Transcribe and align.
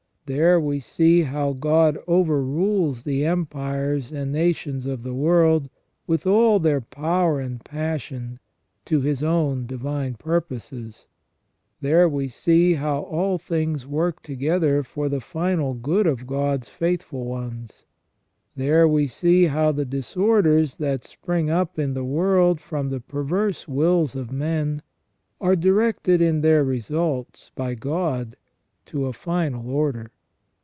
There 0.27 0.61
we 0.61 0.79
see 0.79 1.23
how 1.23 1.51
God 1.51 1.97
overrules 2.07 3.03
the 3.03 3.25
empires 3.25 4.13
and 4.13 4.31
nations 4.31 4.85
of 4.85 5.03
the 5.03 5.13
world 5.13 5.69
with 6.07 6.25
all 6.25 6.57
their 6.57 6.79
power 6.79 7.41
and 7.41 7.61
passion 7.65 8.39
to 8.85 9.01
His 9.01 9.21
own 9.21 9.65
divine 9.65 10.13
purposes. 10.13 11.05
There 11.81 12.07
we 12.07 12.29
see 12.29 12.75
how 12.75 12.99
all 13.01 13.37
things 13.39 13.85
work 13.85 14.21
together 14.21 14.83
for 14.83 15.09
the 15.09 15.19
final 15.19 15.73
good 15.73 16.07
of 16.07 16.25
God's 16.27 16.69
faithful 16.69 17.25
ones. 17.25 17.83
There 18.55 18.87
we 18.87 19.07
see 19.07 19.47
how 19.47 19.73
the 19.73 19.83
disorders 19.83 20.77
that 20.77 21.03
spring 21.03 21.49
up 21.49 21.77
in 21.77 21.93
the 21.93 22.05
world 22.05 22.61
from 22.61 22.87
the 22.87 23.01
perverse 23.01 23.67
wills 23.67 24.15
of 24.15 24.31
men 24.31 24.81
are 25.41 25.57
directed 25.57 26.21
in 26.21 26.39
their 26.39 26.63
results 26.63 27.51
by 27.53 27.75
God 27.75 28.37
to 28.85 29.07
a 29.07 29.11
final 29.13 29.69
order. 29.69 30.09